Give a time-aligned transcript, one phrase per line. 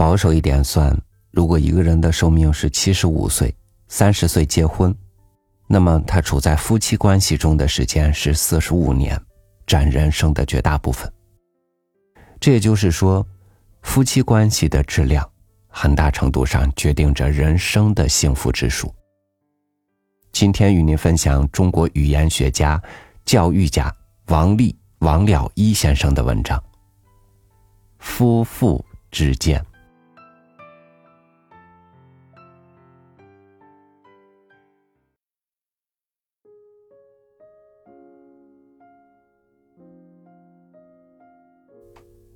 [0.00, 0.98] 保守一点算，
[1.30, 3.54] 如果一个人的寿命是七十五岁，
[3.88, 4.96] 三十岁结婚，
[5.66, 9.20] 那么他处在夫妻关系中的时间是四十五年，
[9.66, 11.12] 占人生的绝大部分。
[12.40, 13.26] 这也就是说，
[13.82, 15.30] 夫妻关系的质量，
[15.68, 18.90] 很大程度上决定着人生的幸福指数。
[20.32, 22.82] 今天与您分享中国语言学家、
[23.26, 23.94] 教育家
[24.28, 26.58] 王立王了一先生的文章
[27.98, 29.60] 《夫妇之间》。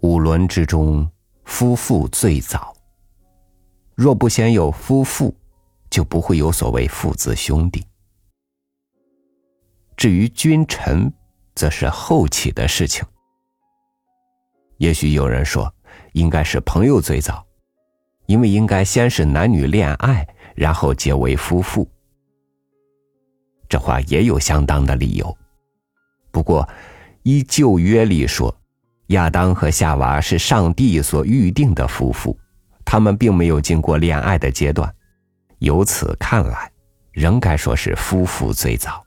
[0.04, 1.10] 五伦之中，
[1.46, 2.76] 夫妇最早。
[3.94, 5.34] 若不先有夫妇，
[5.88, 7.82] 就不会有所谓父子兄弟。
[9.96, 11.10] 至于君臣，
[11.54, 13.02] 则是后起的事情。
[14.76, 15.74] 也许有人说，
[16.12, 17.42] 应该是朋友最早，
[18.26, 21.88] 因为应该先是男女恋爱，然后结为夫妇。
[23.70, 25.34] 这话也有相当的理由。
[26.30, 26.68] 不过，
[27.22, 28.54] 依旧约里说。
[29.08, 32.38] 亚当和夏娃是上帝所预定的夫妇，
[32.84, 34.92] 他们并没有经过恋爱的阶段。
[35.58, 36.70] 由此看来，
[37.12, 39.02] 仍该说是夫妇最早。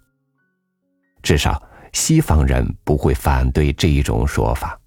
[1.24, 1.62] 至少
[1.94, 4.80] 西方人不会反对这一种说法。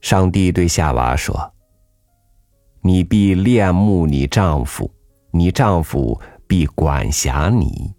[0.00, 1.52] 上帝对夏娃说
[2.82, 4.88] ：“你必恋慕你丈夫，
[5.32, 7.92] 你丈夫必管辖你。”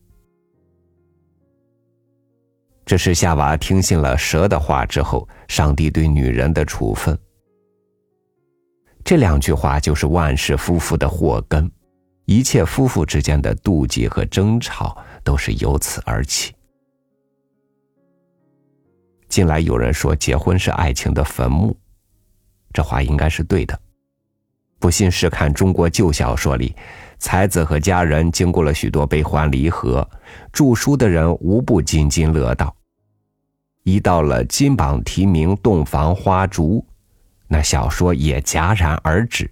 [2.88, 7.20] 这是夏娃听信了蛇的话之后，上帝对女人的处分。
[9.04, 11.70] 这两句话就是万事夫妇的祸根，
[12.24, 16.56] 一切夫妇之间的妒忌和争吵都是由此而起。
[19.28, 21.78] 近来有人说结婚是爱情的坟墓，
[22.72, 23.78] 这话应该是对的。
[24.80, 26.74] 不信试看中国旧小说里，
[27.20, 30.09] 才子和佳人经过了许多悲欢离合，
[30.53, 32.74] 著书的人无不津津乐道。
[33.88, 36.86] 一到了金榜题名、洞房花烛，
[37.48, 39.50] 那小说也戛然而止，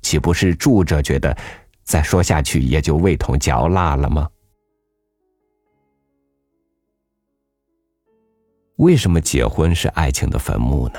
[0.00, 1.36] 岂不是著者觉得
[1.84, 4.26] 再说下去也就味同嚼蜡了吗？
[8.76, 10.98] 为什么结婚是爱情的坟墓呢？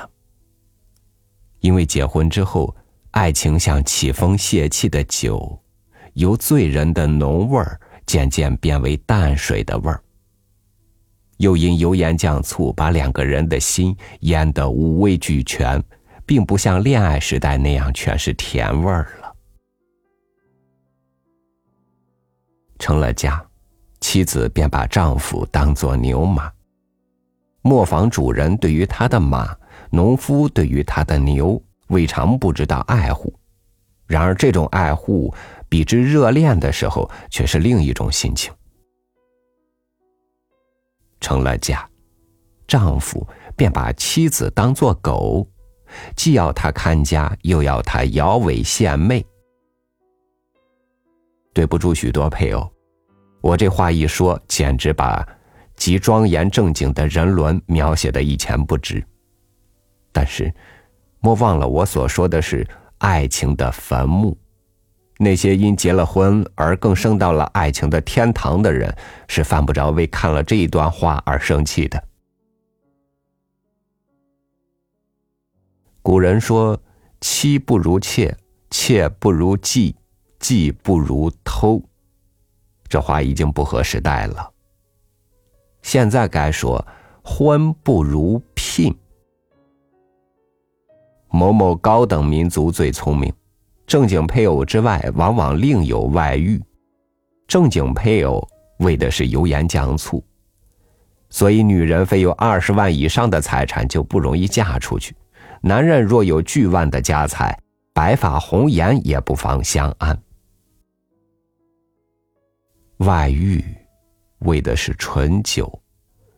[1.62, 2.76] 因为结婚之后，
[3.10, 5.60] 爱情像起风泄气的酒，
[6.14, 10.00] 由醉人的浓味儿渐渐变为淡水的味儿。
[11.38, 15.82] 又因油盐酱醋把两个人的心腌得五味俱全，
[16.26, 19.34] 并不像恋爱时代那样全是甜味儿了。
[22.80, 23.44] 成了家，
[24.00, 26.52] 妻子便把丈夫当作牛马，
[27.62, 29.56] 磨坊主人对于他的马，
[29.90, 33.34] 农夫对于他的牛，未尝不知道爱护。
[34.06, 35.34] 然而，这种爱护
[35.68, 38.54] 比之热恋的时候，却是另一种心情。
[41.20, 41.88] 成了家，
[42.68, 45.48] 丈夫便把妻子当作狗，
[46.16, 49.26] 既要她看家，又要她摇尾献媚。
[51.54, 52.72] 对不住许多配偶，
[53.42, 55.28] 我这话一说，简直把
[55.76, 59.04] 极庄严正经的人伦描写的一钱不值。
[60.12, 60.54] 但是，
[61.20, 62.68] 莫忘了我所说的是
[63.00, 64.38] 爱情的坟墓。
[65.20, 68.96] 那些因结了婚而更升到了爱情的天堂的人，
[69.28, 72.04] 是犯不着为看了这一段话而生气的。
[76.02, 76.80] 古人说
[77.20, 78.38] ：“妻不如妾，
[78.70, 79.96] 妾不如妓，
[80.40, 81.82] 妓不如偷。”
[82.88, 84.54] 这话已经不合时代了。
[85.82, 86.86] 现在该说
[87.22, 88.96] ：“婚不如聘。”
[91.30, 93.34] 某某高等民族最聪明。
[93.88, 96.62] 正经配偶之外，往往另有外遇。
[97.48, 98.46] 正经配偶
[98.80, 100.22] 为的是油盐酱醋，
[101.30, 105.16] 所以女人非有二十万以上的财产就不容易嫁出去。
[105.62, 107.58] 男人若有巨万的家财，
[107.94, 110.22] 白发红颜也不妨相安。
[112.98, 113.64] 外遇
[114.40, 115.82] 为的是醇酒，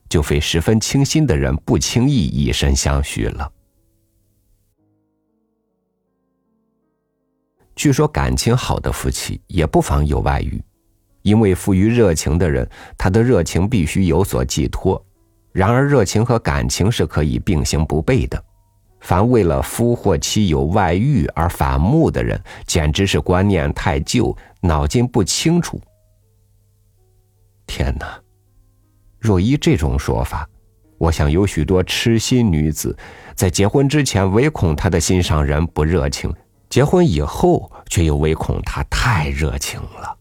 [0.07, 3.51] 就非十分清心的人不轻易以身相许了。
[7.79, 10.61] 据说感情好的夫妻也不妨有外遇，
[11.21, 15.01] 因为富于热情的人，他的热情必须有所寄托。
[15.53, 18.43] 然而，热情和感情是可以并行不悖的。
[18.99, 22.37] 凡为了夫或妻有外遇而反目的人，
[22.67, 25.79] 简直是观念太旧，脑筋不清楚。
[27.65, 28.19] 天哪！
[29.19, 30.45] 若依这种说法，
[30.97, 32.93] 我想有许多痴心女子，
[33.35, 36.29] 在结婚之前唯恐她的心上人不热情，
[36.69, 40.17] 结婚以后却又唯恐他太热情了。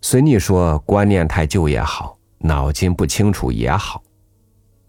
[0.00, 4.02] 随你说，观念太旧也好，脑筋不清楚也好，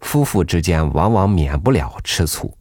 [0.00, 2.52] 夫妇之间往往免不了吃醋。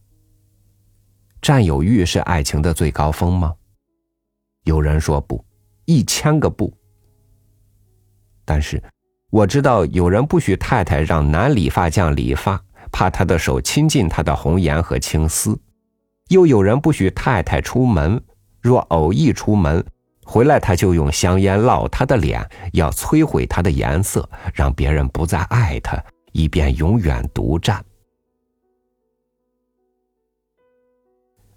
[1.41, 3.53] 占有欲是爱情的最高峰吗？
[4.63, 5.43] 有人说不，
[5.85, 6.71] 一千个不。
[8.45, 8.81] 但是。
[9.31, 15.55] 我知道有人不许太太让男理发匠理发，怕他的手亲近他的红颜和青丝；
[16.29, 18.21] 又有人不许太太出门，
[18.61, 19.85] 若偶一出门
[20.23, 27.83] 回来，他就用香烟烙他的脸，要摧毁他的颜色，让别人不再爱他，以便永远独占。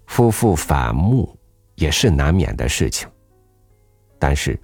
[0.07, 1.37] 夫妇反目
[1.75, 3.07] 也是难免的事情，
[4.17, 4.59] 但是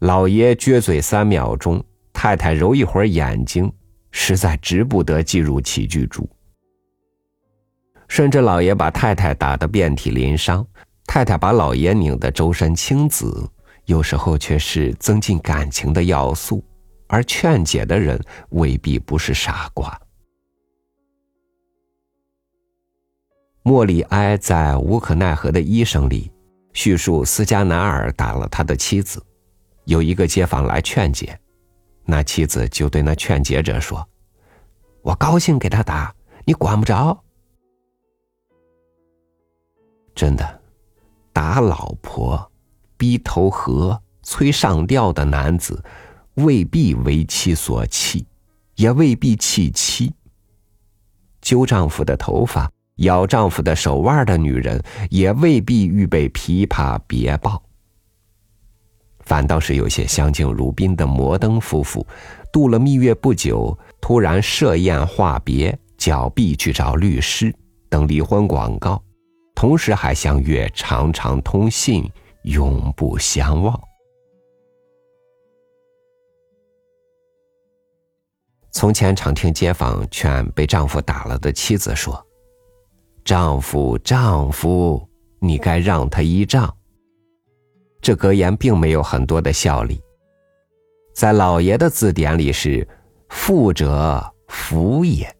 [0.00, 1.82] 老爷撅嘴三秒钟。
[2.14, 3.72] 太太揉一会儿眼睛，
[4.12, 6.30] 实在值不得记入起居注。
[8.06, 10.64] 甚至老爷把太太打得遍体鳞伤，
[11.06, 13.50] 太太把老爷拧得周身青紫，
[13.86, 16.64] 有时候却是增进感情的要素。
[17.08, 18.18] 而劝解的人
[18.50, 20.00] 未必不是傻瓜。
[23.62, 26.32] 莫里埃在《无可奈何的医生》里
[26.72, 29.22] 叙述斯加南尔打了他的妻子，
[29.84, 31.38] 有一个街坊来劝解。
[32.04, 34.06] 那妻子就对那劝解者说
[35.02, 36.14] ：“我高兴给他打，
[36.44, 37.24] 你管不着。”
[40.14, 40.60] 真的，
[41.32, 42.50] 打老婆、
[42.96, 45.82] 逼投河、催上吊的男子，
[46.34, 48.26] 未必为妻所弃，
[48.74, 50.12] 也未必弃妻。
[51.40, 57.62] 揪丈夫的头发、咬丈夫的手腕的女人，也未必预备琵琶别抱。
[59.22, 62.06] 反倒是有些相敬如宾的摩登夫妇，
[62.52, 67.54] 度了蜜月不久，突然设宴话别，脚臂去找律师，
[67.88, 69.02] 等离婚广告，
[69.54, 72.10] 同时还相约常常通信，
[72.44, 73.80] 永不相忘。
[78.72, 82.26] 从前常听街坊劝被丈夫打了的妻子说
[83.22, 85.06] ：“丈夫，丈夫，
[85.40, 86.74] 你该让他一丈。”
[88.02, 90.02] 这格言并没有很多的效力，
[91.14, 92.86] 在老爷的字典里是
[93.30, 95.32] “富者福也”，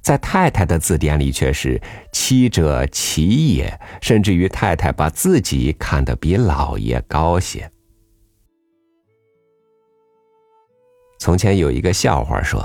[0.00, 1.82] 在太太的字典里却是
[2.12, 7.68] “妻者齐也”，甚至于太太把自己看得比老爷高些。
[11.18, 12.62] 从前有一个笑话说，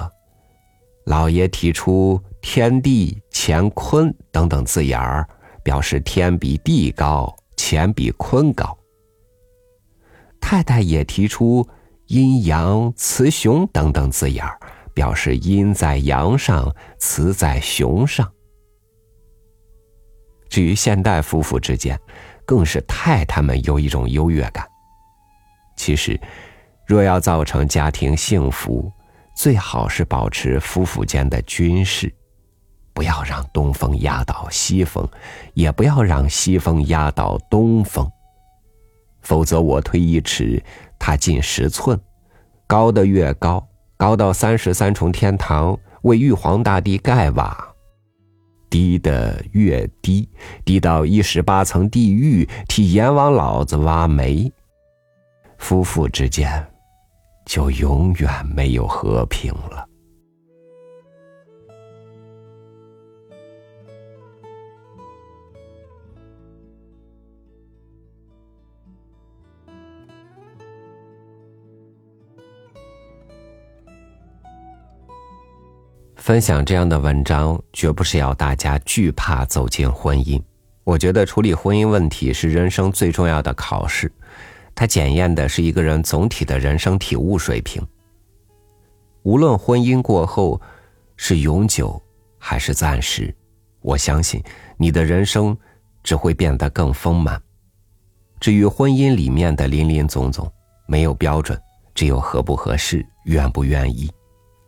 [1.08, 5.28] 老爷提出“天地乾坤”等等字眼儿，
[5.64, 8.78] 表示天比地高，乾比坤高。
[10.52, 11.66] 太太也提出
[12.08, 14.60] 阴阳雌雄等等字眼儿，
[14.94, 16.70] 表示阴在阳上，
[17.00, 18.30] 雌在雄上。
[20.50, 21.98] 至于现代夫妇之间，
[22.46, 24.68] 更是太太们有一种优越感。
[25.78, 26.20] 其实，
[26.86, 28.92] 若要造成家庭幸福，
[29.34, 32.14] 最好是保持夫妇间的均势，
[32.92, 35.08] 不要让东风压倒西风，
[35.54, 38.06] 也不要让西风压倒东风。
[39.22, 40.62] 否则，我推一尺，
[41.00, 42.00] 他进十寸，
[42.68, 47.56] 高的越高，高到三十三重天堂为玉皇大帝盖瓦；
[48.70, 50.30] 低的越低，
[50.66, 54.52] 低到一十八层地狱替阎王老子挖煤。
[55.58, 56.66] 夫妇之间，
[57.46, 59.88] 就永远没有和平了。
[76.22, 80.40] 分享这样的文章，绝不是要大家惧怕走进婚姻。
[80.84, 84.10] 我觉得处理婚姻问题是人生最重要的考试，
[84.76, 87.82] 它检验的是一个人总体的人生体悟水平。
[89.24, 90.62] 无论婚姻过后
[91.16, 92.00] 是永久
[92.38, 93.36] 还是暂时，
[93.82, 94.40] 我相信
[94.78, 95.58] 你的人生
[96.04, 97.42] 只会变得更丰满。
[98.40, 100.48] 至于婚姻里面的林林总总，
[100.86, 101.60] 没有标准，
[101.96, 104.08] 只有合不合适，愿不愿意。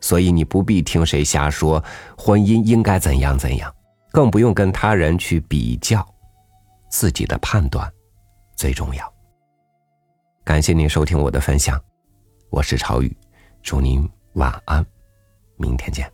[0.04, 1.82] 所以你不必听谁瞎说，
[2.14, 3.74] 婚姻应该怎样怎样，
[4.12, 6.06] 更不用跟他人去比较，
[6.90, 7.90] 自己的判断
[8.54, 9.14] 最重要。
[10.44, 11.82] 感谢您收听我的分享，
[12.50, 13.16] 我是朝雨，
[13.62, 14.84] 祝您晚安，
[15.56, 16.06] 明天见。